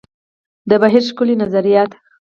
[0.69, 1.91] د بهیر ښکلي نظریات.